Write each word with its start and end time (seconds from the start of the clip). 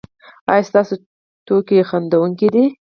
ایا 0.51 0.63
ستاسو 0.69 0.93
ټوکې 1.45 1.77
خندونکې 1.89 2.47
دي؟ 2.53 2.65